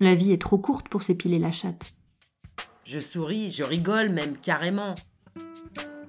[0.00, 1.94] La vie est trop courte pour s'épiler la chatte.
[2.84, 4.94] Je souris, je rigole même carrément.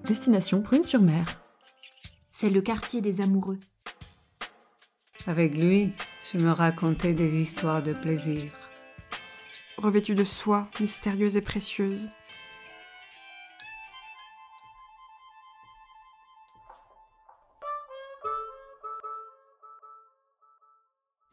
[0.06, 1.42] Destination Prune-sur-Mer.
[2.32, 3.60] C'est le quartier des amoureux.
[5.26, 5.92] Avec lui,
[6.22, 8.52] je me racontais des histoires de plaisir.
[9.78, 12.10] Revêtue de soie, mystérieuse et précieuse.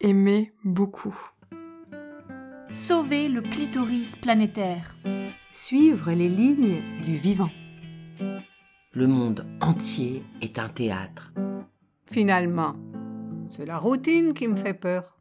[0.00, 1.16] Aimer beaucoup.
[2.72, 4.96] Sauver le clitoris planétaire.
[5.52, 7.50] Suivre les lignes du vivant.
[8.92, 11.32] Le monde entier est un théâtre.
[12.10, 12.74] Finalement,
[13.48, 15.16] c'est la routine qui me fait peur.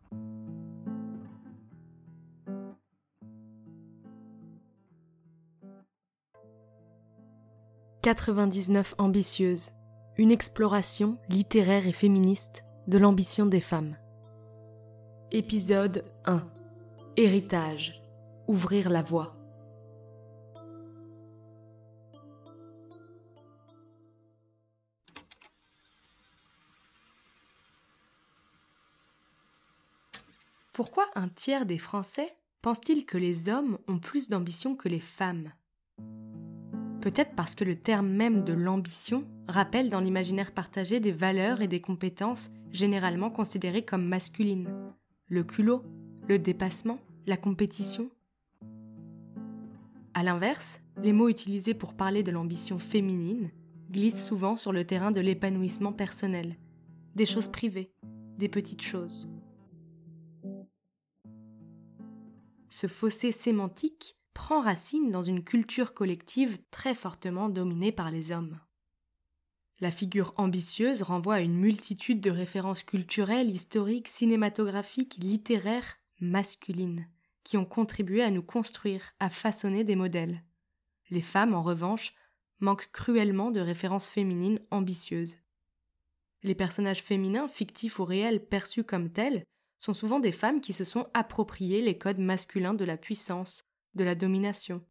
[8.02, 9.72] «99 ambitieuses,
[10.18, 13.96] une exploration littéraire et féministe de l'ambition des femmes.
[15.32, 16.44] Épisode 1
[17.18, 18.04] Héritage
[18.50, 19.38] Ouvrir la voie.
[30.74, 35.54] Pourquoi un tiers des Français pense-t-il que les hommes ont plus d'ambition que les femmes?
[37.00, 41.70] Peut-être parce que le terme même de l'ambition rappelle dans l'imaginaire partagé des valeurs et
[41.70, 44.70] des compétences généralement considérées comme masculines.
[45.30, 45.82] Le culot,
[46.28, 48.10] le dépassement, la compétition.
[50.14, 53.52] A l'inverse, les mots utilisés pour parler de l'ambition féminine
[53.92, 56.56] glissent souvent sur le terrain de l'épanouissement personnel,
[57.16, 57.92] des choses privées,
[58.38, 59.30] des petites choses.
[62.76, 68.60] ce fossé sémantique prend racine dans une culture collective très fortement dominée par les hommes.
[69.80, 77.08] La figure ambitieuse renvoie à une multitude de références culturelles, historiques, cinématographiques, littéraires, masculines,
[77.44, 80.44] qui ont contribué à nous construire, à façonner des modèles.
[81.10, 82.14] Les femmes, en revanche,
[82.60, 85.38] manquent cruellement de références féminines ambitieuses.
[86.44, 89.44] Les personnages féminins, fictifs ou réels perçus comme tels,
[89.78, 94.04] sont souvent des femmes qui se sont appropriées les codes masculins de la puissance, de
[94.04, 94.84] la domination,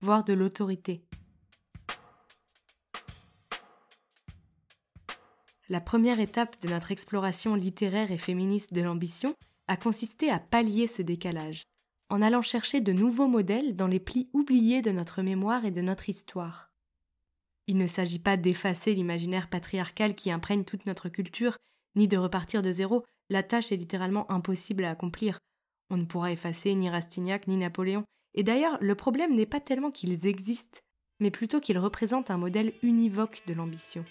[0.00, 1.04] voire de l'autorité.
[5.68, 9.34] La première étape de notre exploration littéraire et féministe de l'ambition
[9.68, 11.64] a consisté à pallier ce décalage,
[12.10, 15.80] en allant chercher de nouveaux modèles dans les plis oubliés de notre mémoire et de
[15.80, 16.70] notre histoire.
[17.66, 21.56] Il ne s'agit pas d'effacer l'imaginaire patriarcal qui imprègne toute notre culture,
[21.94, 25.38] ni de repartir de zéro, la tâche est littéralement impossible à accomplir.
[25.90, 28.04] On ne pourra effacer ni Rastignac ni Napoléon.
[28.34, 30.80] Et d'ailleurs, le problème n'est pas tellement qu'ils existent,
[31.20, 34.04] mais plutôt qu'ils représentent un modèle univoque de l'ambition.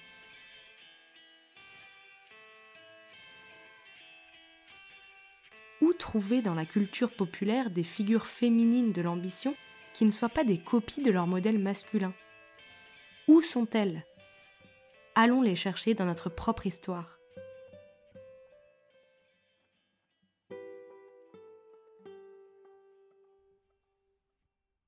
[6.01, 9.56] Trouver dans la culture populaire des figures féminines de l'ambition
[9.94, 12.13] qui ne soient pas des copies de leur modèle masculin
[13.28, 14.03] Où sont-elles?
[15.13, 17.19] Allons les chercher dans notre propre histoire.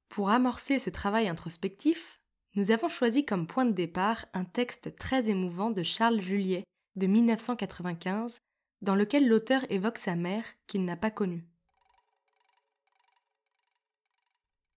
[0.09, 2.19] Pour amorcer ce travail introspectif,
[2.56, 6.63] nous avons choisi comme point de départ un texte très émouvant de Charles Juliet
[6.96, 8.40] de 1995,
[8.84, 11.48] dans lequel l'auteur évoque sa mère qu'il n'a pas connue.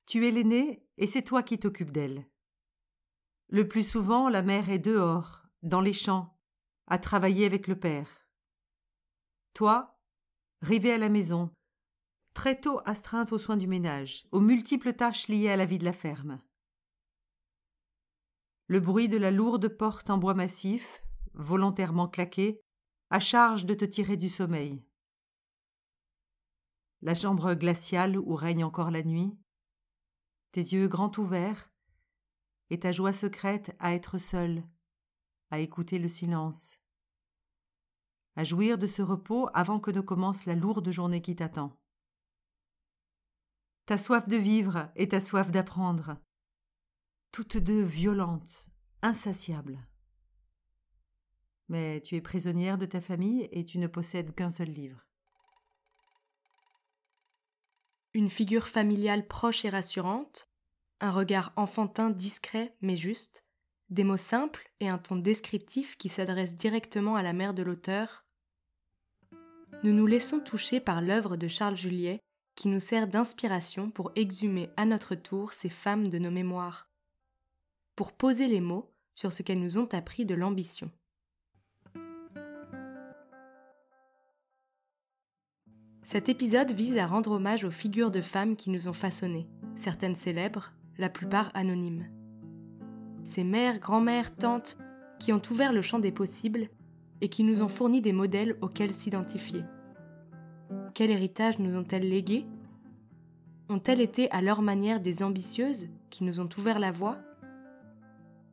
[0.06, 2.24] Tu es l'aîné et c'est toi qui t'occupes d'elle.
[3.48, 6.38] Le plus souvent, la mère est dehors, dans les champs,
[6.86, 8.28] à travailler avec le père.
[9.54, 9.98] Toi,
[10.62, 11.50] rivé à la maison,
[12.32, 15.84] très tôt astreinte aux soins du ménage, aux multiples tâches liées à la vie de
[15.84, 16.40] la ferme.
[18.68, 21.02] Le bruit de la lourde porte en bois massif,
[21.34, 22.60] volontairement claquée,
[23.10, 24.84] à charge de te tirer du sommeil.
[27.02, 29.36] La chambre glaciale où règne encore la nuit,
[30.50, 31.70] tes yeux grands ouverts,
[32.70, 34.64] et ta joie secrète à être seule,
[35.50, 36.80] à écouter le silence,
[38.34, 41.78] à jouir de ce repos avant que ne commence la lourde journée qui t'attend.
[43.86, 46.16] Ta soif de vivre et ta soif d'apprendre,
[47.30, 48.66] toutes deux violentes,
[49.02, 49.78] insatiables.
[51.68, 55.04] Mais tu es prisonnière de ta famille et tu ne possèdes qu'un seul livre.
[58.14, 60.48] Une figure familiale proche et rassurante,
[61.00, 63.44] un regard enfantin discret mais juste,
[63.90, 68.24] des mots simples et un ton descriptif qui s'adresse directement à la mère de l'auteur.
[69.82, 72.20] Nous nous laissons toucher par l'œuvre de Charles Juliet
[72.54, 76.90] qui nous sert d'inspiration pour exhumer à notre tour ces femmes de nos mémoires,
[77.94, 80.90] pour poser les mots sur ce qu'elles nous ont appris de l'ambition.
[86.06, 90.14] Cet épisode vise à rendre hommage aux figures de femmes qui nous ont façonnées, certaines
[90.14, 92.06] célèbres, la plupart anonymes.
[93.24, 94.78] Ces mères, grand-mères, tantes
[95.18, 96.68] qui ont ouvert le champ des possibles
[97.22, 99.64] et qui nous ont fourni des modèles auxquels s'identifier.
[100.94, 102.46] Quel héritage nous ont-elles légué?
[103.68, 107.18] Ont-elles été à leur manière des ambitieuses qui nous ont ouvert la voie?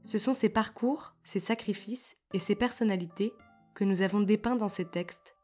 [0.06, 3.32] Ce sont ces parcours, ces sacrifices et ces personnalités
[3.76, 5.36] que nous avons dépeints dans ces textes,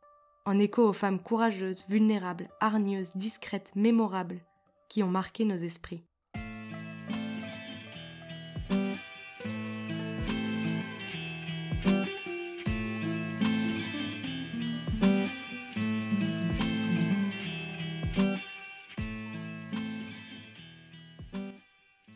[0.46, 4.42] en écho aux femmes courageuses, vulnérables, hargneuses, discrètes, mémorables,
[4.88, 6.04] qui ont marqué nos esprits.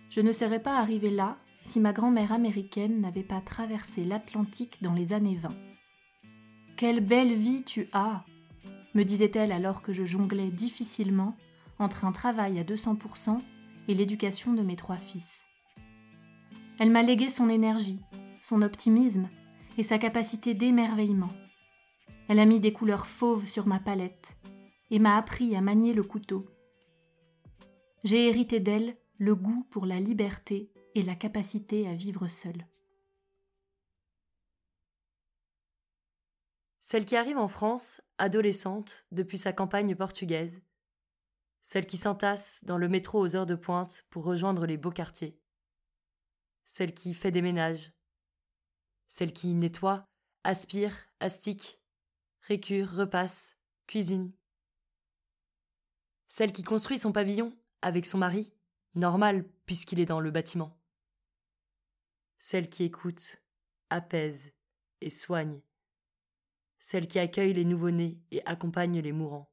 [0.09, 4.93] Je ne serais pas arrivée là si ma grand-mère américaine n'avait pas traversé l'Atlantique dans
[4.93, 5.72] les années 20.
[6.83, 8.25] Quelle belle vie tu as
[8.93, 11.37] me disait-elle alors que je jonglais difficilement
[11.79, 13.39] entre un travail à 200%
[13.87, 15.39] et l'éducation de mes trois fils.
[16.77, 18.01] Elle m'a légué son énergie,
[18.41, 19.29] son optimisme
[19.77, 21.31] et sa capacité d'émerveillement.
[22.27, 24.35] Elle a mis des couleurs fauves sur ma palette
[24.91, 26.47] et m'a appris à manier le couteau.
[28.03, 32.65] J'ai hérité d'elle le goût pour la liberté et la capacité à vivre seule.
[36.93, 40.61] Celle qui arrive en France, adolescente, depuis sa campagne portugaise.
[41.63, 45.41] Celle qui s'entasse dans le métro aux heures de pointe pour rejoindre les beaux quartiers.
[46.65, 47.93] Celle qui fait des ménages.
[49.07, 50.07] Celle qui nettoie,
[50.43, 51.81] aspire, astique,
[52.41, 53.57] récure, repasse,
[53.87, 54.31] cuisine.
[56.29, 58.53] Celle qui construit son pavillon avec son mari
[58.93, 60.79] normal puisqu'il est dans le bâtiment.
[62.37, 63.41] Celle qui écoute,
[63.89, 64.51] apaise
[65.01, 65.59] et soigne.
[66.85, 69.49] Celle qui accueille les nouveau-nés et accompagne les mourants.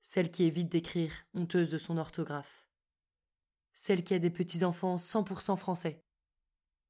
[0.00, 2.68] Celle qui évite d'écrire, honteuse de son orthographe.
[3.72, 6.02] Celle qui a des petits-enfants 100% français.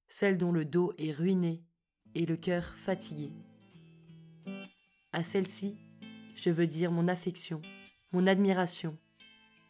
[0.08, 1.62] Celle dont le dos est ruiné
[2.14, 3.34] et le cœur fatigué.
[5.12, 5.76] À celle-ci,
[6.34, 7.60] je veux dire mon affection,
[8.12, 8.96] mon admiration,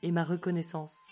[0.03, 1.09] et ma reconnaissance.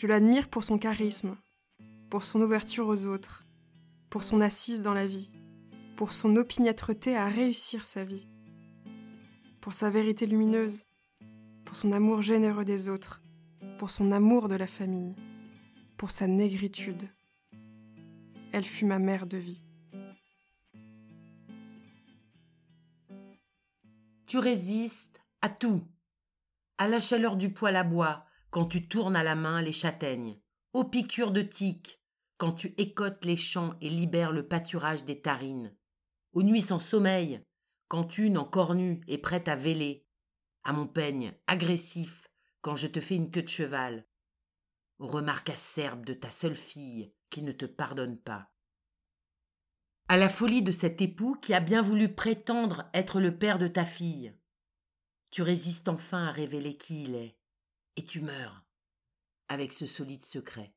[0.00, 1.36] Je l'admire pour son charisme,
[2.08, 3.44] pour son ouverture aux autres,
[4.08, 5.30] pour son assise dans la vie,
[5.94, 8.26] pour son opiniâtreté à réussir sa vie,
[9.60, 10.86] pour sa vérité lumineuse,
[11.66, 13.20] pour son amour généreux des autres,
[13.76, 15.16] pour son amour de la famille,
[15.98, 17.06] pour sa négritude.
[18.54, 19.62] Elle fut ma mère de vie.
[24.24, 25.82] Tu résistes à tout,
[26.78, 30.40] à la chaleur du poêle à bois quand tu tournes à la main les châtaignes,
[30.72, 32.00] aux piqûres de tiques
[32.36, 35.76] quand tu écottes les champs et libères le pâturage des tarines,
[36.32, 37.42] aux nuits sans sommeil
[37.88, 40.06] quand une encore nue est prête à véler,
[40.62, 42.28] à mon peigne agressif
[42.60, 44.06] quand je te fais une queue de cheval,
[44.98, 48.50] aux remarques acerbes de ta seule fille qui ne te pardonne pas,
[50.08, 53.68] à la folie de cet époux qui a bien voulu prétendre être le père de
[53.68, 54.34] ta fille.
[55.30, 57.39] Tu résistes enfin à révéler qui il est,
[57.96, 58.64] et tu meurs
[59.48, 60.72] avec ce solide secret.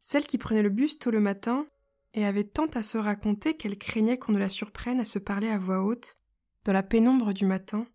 [0.00, 1.66] Celle qui prenait le bus tôt le matin
[2.12, 5.48] et avait tant à se raconter qu'elle craignait qu'on ne la surprenne à se parler
[5.48, 6.18] à voix haute,
[6.64, 7.86] dans la pénombre du matin,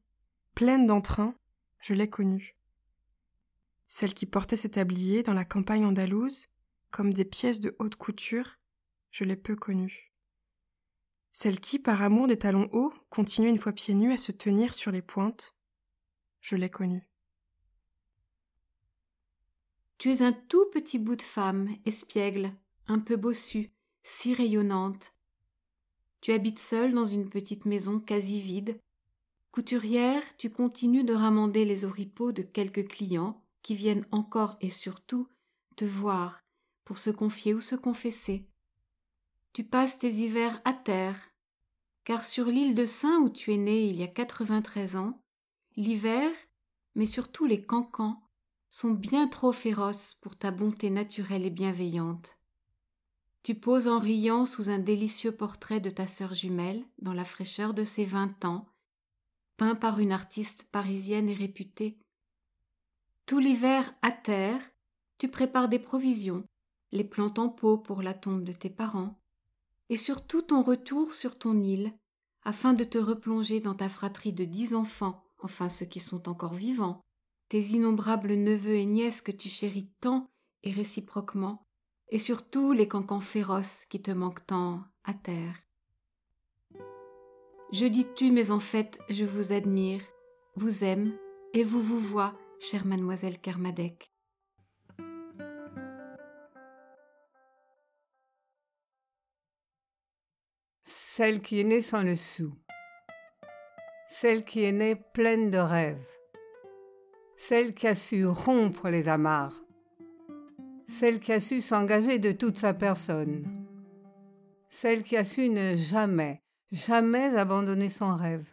[0.56, 1.36] pleine d'entrain,
[1.80, 2.57] je l'ai connue.
[3.88, 6.48] Celle qui portait ses tabliers dans la campagne andalouse,
[6.92, 8.58] comme des pièces de haute couture,
[9.12, 10.14] je l'ai peu connue.
[11.32, 14.74] Celle qui, par amour des talons hauts, continuait une fois pieds nus à se tenir
[14.74, 15.56] sur les pointes,
[16.42, 17.08] je l'ai connue.
[19.98, 22.54] Tu es un tout petit bout de femme, espiègle,
[22.88, 23.72] un peu bossue,
[24.04, 25.14] si rayonnante.
[26.22, 28.80] Tu habites seule dans une petite maison quasi vide.
[29.52, 35.28] Couturière, tu continues de ramander les oripeaux de quelques clients qui viennent encore et surtout
[35.76, 36.42] te voir
[36.86, 38.48] pour se confier ou se confesser.
[39.52, 41.20] Tu passes tes hivers à terre,
[42.06, 45.22] car sur l'île de Saint où tu es né il y a quatre-vingt-treize ans,
[45.76, 46.32] l'hiver,
[46.96, 48.24] mais surtout les cancans,
[48.70, 52.40] sont bien trop féroces pour ta bonté naturelle et bienveillante.
[53.44, 57.74] Tu poses en riant sous un délicieux portrait de ta sœur jumelle, dans la fraîcheur
[57.74, 58.70] de ses vingt ans,
[59.58, 62.00] peint par une artiste parisienne et réputée.
[63.28, 64.62] Tout l'hiver, à terre,
[65.18, 66.46] tu prépares des provisions,
[66.94, 69.20] les plantes en pot pour la tombe de tes parents,
[69.90, 71.92] et surtout ton retour sur ton île,
[72.44, 76.54] afin de te replonger dans ta fratrie de dix enfants, enfin ceux qui sont encore
[76.54, 77.02] vivants,
[77.50, 80.30] tes innombrables neveux et nièces que tu chéris tant
[80.64, 81.66] et réciproquement,
[82.08, 85.56] et surtout les cancans féroces qui te manquent tant à terre.
[87.74, 90.02] Je dis tu, mais en fait, je vous admire,
[90.56, 91.14] vous aime,
[91.54, 94.12] et vous vous vois, chère mademoiselle Kermadec.
[100.86, 102.54] Celle qui est née sans le sou.
[104.10, 106.08] Celle qui est née pleine de rêves.
[107.38, 109.64] Celle qui a su rompre les amarres.
[110.88, 113.46] Celle qui a su s'engager de toute sa personne.
[114.70, 118.48] Celle qui a su ne jamais, jamais abandonner son rêve.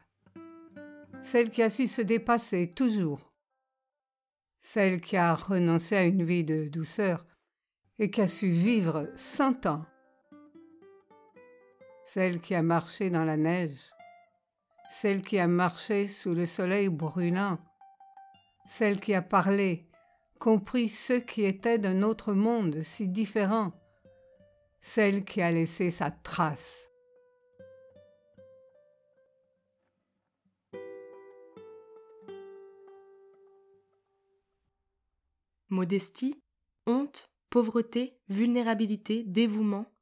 [1.22, 3.33] Celle qui a su se dépasser toujours.
[4.66, 7.26] Celle qui a renoncé à une vie de douceur
[7.98, 9.84] et qui a su vivre cent ans.
[12.06, 13.92] Celle qui a marché dans la neige.
[14.90, 17.58] Celle qui a marché sous le soleil brûlant.
[18.66, 19.86] Celle qui a parlé,
[20.40, 23.72] compris ce qui était d'un autre monde si différent.
[24.80, 26.90] Celle qui a laissé sa trace.
[35.74, 36.40] Modestie,
[36.86, 39.92] honte, pauvreté, vulnérabilité, dévouement,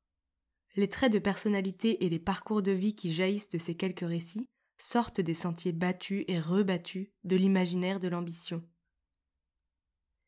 [0.77, 4.45] les traits de personnalité et les parcours de vie qui jaillissent de ces quelques récits
[4.77, 8.63] sortent des sentiers battus et rebattus de l'imaginaire de l'ambition.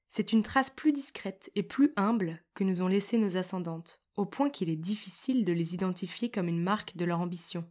[0.09, 4.25] C'est une trace plus discrète et plus humble que nous ont laissé nos ascendantes, au
[4.25, 7.69] point qu'il est difficile de les identifier comme une marque de leur ambition.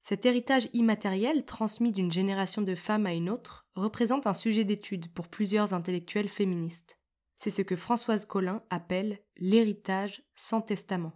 [0.00, 5.12] Cet héritage immatériel transmis d'une génération de femmes à une autre représente un sujet d'étude
[5.12, 6.98] pour plusieurs intellectuels féministes.
[7.36, 11.12] C'est ce que Françoise Collin appelle l'héritage sans testament.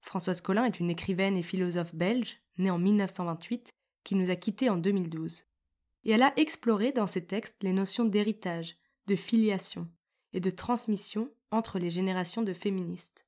[0.00, 3.70] Françoise Collin est une écrivaine et philosophe belge, née en 1928,
[4.04, 5.44] qui nous a quittés en 2012.
[6.04, 8.76] Et elle a exploré dans ses textes les notions d'héritage,
[9.06, 9.88] de filiation
[10.32, 13.26] et de transmission entre les générations de féministes.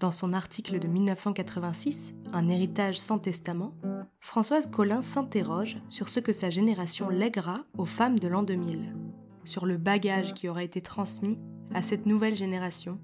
[0.00, 3.74] Dans son article de 1986, Un héritage sans testament,
[4.20, 8.94] Françoise Collin s'interroge sur ce que sa génération lèguera aux femmes de l'an 2000,
[9.44, 11.38] sur le bagage qui aura été transmis
[11.72, 13.00] à cette nouvelle génération,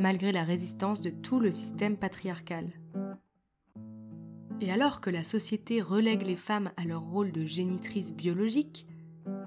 [0.00, 2.70] malgré la résistance de tout le système patriarcal.
[4.60, 8.86] Et alors que la société relègue les femmes à leur rôle de génitrices biologiques,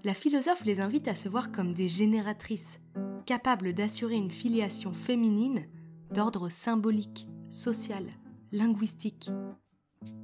[0.03, 2.79] la philosophe les invite à se voir comme des génératrices,
[3.25, 5.65] capables d'assurer une filiation féminine
[6.11, 8.03] d'ordre symbolique, social,
[8.51, 9.29] linguistique.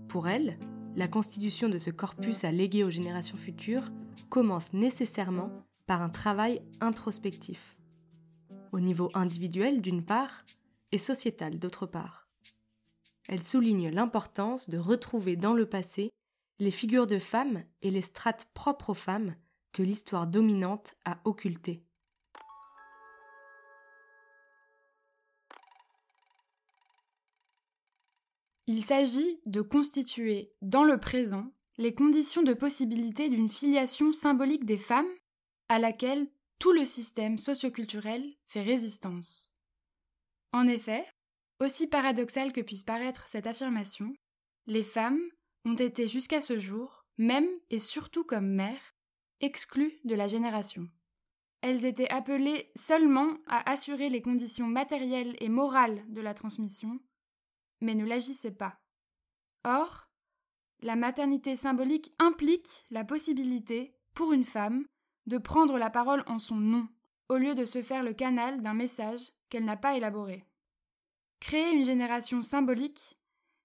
[0.08, 0.58] Pour elle,
[0.96, 3.92] la constitution de ce corpus à léguer aux générations futures
[4.30, 5.52] commence nécessairement
[5.86, 7.78] par un travail introspectif,
[8.72, 10.46] au niveau individuel d'une part
[10.92, 12.28] et sociétal d'autre part.
[13.28, 16.12] Elle souligne l'importance de retrouver dans le passé
[16.60, 19.36] les figures de femmes et les strates propres aux femmes
[19.74, 21.85] que l'histoire dominante a occultées.
[28.68, 34.78] Il s'agit de constituer, dans le présent, les conditions de possibilité d'une filiation symbolique des
[34.78, 35.06] femmes
[35.70, 39.54] à laquelle tout le système socioculturel fait résistance.
[40.52, 41.06] En effet,
[41.60, 44.16] aussi paradoxal que puisse paraître cette affirmation,
[44.68, 45.22] les femmes
[45.66, 48.96] ont été jusqu'à ce jour, même et surtout comme mères,
[49.42, 50.88] exclues de la génération.
[51.62, 57.00] Elles étaient appelées seulement à assurer les conditions matérielles et morales de la transmission,
[57.82, 58.80] mais ne l'agissait pas.
[59.64, 60.08] Or,
[60.82, 64.86] la maternité symbolique implique la possibilité, pour une femme,
[65.26, 66.88] de prendre la parole en son nom,
[67.30, 70.46] au lieu de se faire le canal d'un message qu'elle n'a pas élaboré.
[71.40, 73.18] Créer une génération symbolique,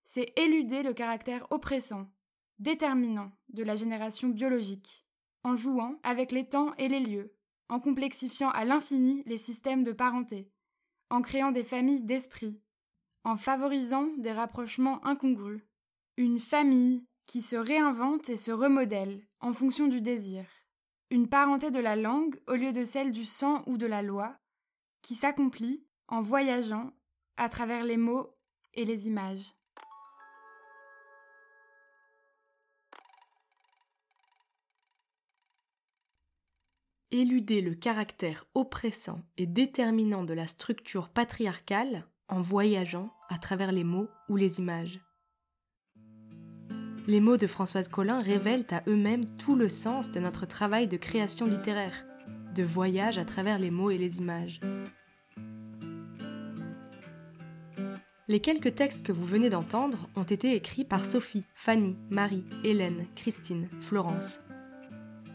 [0.04, 2.10] c'est éluder le caractère oppressant,
[2.58, 5.06] déterminant de la génération biologique,
[5.44, 7.34] en jouant avec les temps et les lieux,
[7.68, 10.50] en complexifiant à l'infini les systèmes de parenté,
[11.10, 12.60] en créant des familles d'esprit,
[13.24, 15.62] en favorisant des rapprochements incongrus.
[16.16, 20.44] Une famille qui se réinvente et se remodèle en fonction du désir.
[21.10, 24.36] Une parenté de la langue au lieu de celle du sang ou de la loi,
[25.02, 26.92] qui s'accomplit en voyageant
[27.36, 28.34] à travers les mots
[28.74, 29.54] et les images.
[37.12, 43.84] Éluder le caractère oppressant et déterminant de la structure patriarcale en voyageant à travers les
[43.84, 45.00] mots ou les images.
[47.06, 50.96] Les mots de Françoise Collin révèlent à eux-mêmes tout le sens de notre travail de
[50.96, 52.04] création littéraire,
[52.54, 54.60] de voyage à travers les mots et les images.
[58.28, 63.06] Les quelques textes que vous venez d'entendre ont été écrits par Sophie, Fanny, Marie, Hélène,
[63.16, 64.40] Christine, Florence.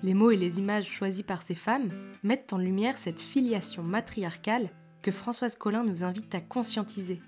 [0.02, 1.90] Les mots et les images choisis par ces femmes
[2.24, 4.70] mettent en lumière cette filiation matriarcale
[5.05, 7.21] que Françoise Collin nous invite à conscientiser.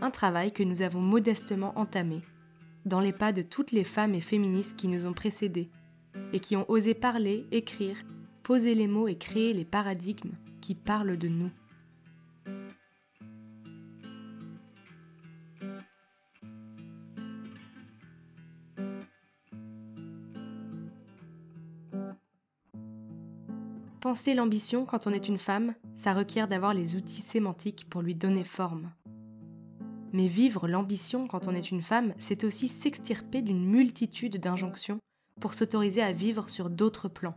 [0.00, 2.22] Un travail que nous avons modestement entamé,
[2.84, 5.70] dans les pas de toutes les femmes et féministes qui nous ont précédés,
[6.32, 7.96] et qui ont osé parler, écrire,
[8.42, 11.52] poser les mots et créer les paradigmes qui parlent de nous.
[24.06, 28.14] Penser l'ambition quand on est une femme, ça requiert d'avoir les outils sémantiques pour lui
[28.14, 28.92] donner forme.
[30.12, 35.00] Mais vivre l'ambition quand on est une femme, c'est aussi s'extirper d'une multitude d'injonctions
[35.40, 37.34] pour s'autoriser à vivre sur d'autres plans.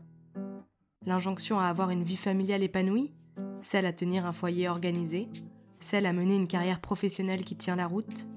[1.08, 3.16] L'injonction à avoir une vie familiale épanouie,
[3.64, 5.28] celle à tenir un foyer organisé,
[5.80, 8.28] celle à mener une carrière professionnelle qui tient la route.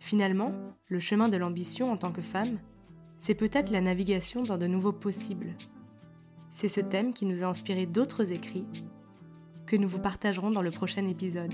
[0.00, 0.50] Finalement,
[0.88, 2.58] le chemin de l'ambition en tant que femme,
[3.18, 5.54] c'est peut-être la navigation dans de nouveaux possibles,
[6.56, 8.64] c'est ce thème qui nous a inspiré d'autres écrits
[9.66, 11.52] que nous vous partagerons dans le prochain épisode.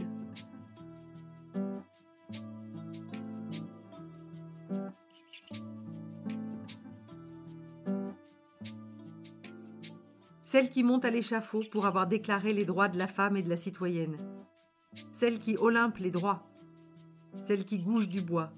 [10.45, 13.49] Celle qui monte à l'échafaud pour avoir déclaré les droits de la femme et de
[13.49, 14.19] la citoyenne.
[15.13, 16.49] Celle qui olympe les droits.
[17.41, 18.53] Celle qui gouge du bois.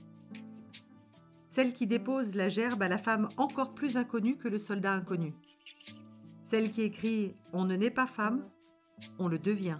[1.49, 5.33] Celle qui dépose la gerbe à la femme encore plus inconnue que le soldat inconnu.
[6.45, 8.49] Celle qui écrit On ne naît pas femme,
[9.19, 9.79] on le devient.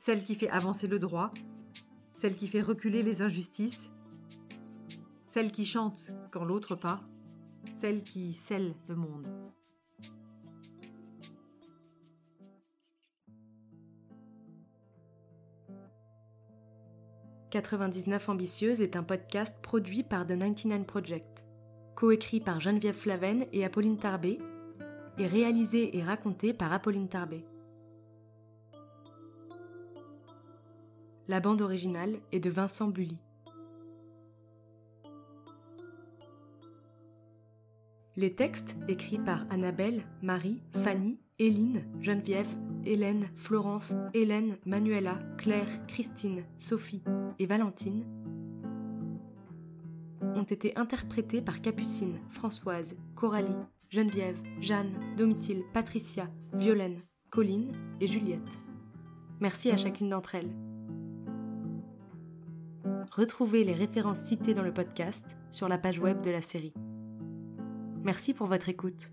[0.00, 1.32] Celle qui fait avancer le droit,
[2.16, 3.90] celle qui fait reculer les injustices,
[5.30, 7.00] celle qui chante quand l'autre pas,
[7.70, 9.26] celle qui scelle le monde.
[17.50, 21.44] «99 Ambitieuse est un podcast produit par The 99 Project,
[21.94, 24.38] coécrit par Geneviève Flaven et Apolline Tarbé,
[25.26, 27.44] réalisé et raconté par Apolline Tarbé.
[31.28, 33.18] La bande originale est de Vincent Bully.
[38.16, 42.54] Les textes écrits par Annabelle, Marie, Fanny, Éline, Geneviève,
[42.84, 47.02] Hélène, Florence, Hélène, Manuela, Claire, Christine, Sophie
[47.38, 48.04] et Valentine
[50.20, 53.48] ont été interprétés par Capucine, Françoise, Coralie,
[53.92, 58.40] Geneviève, Jeanne, Domitille, Patricia, Violaine, Colline et Juliette.
[59.38, 60.50] Merci à chacune d'entre elles.
[63.10, 66.72] Retrouvez les références citées dans le podcast sur la page web de la série.
[68.02, 69.12] Merci pour votre écoute.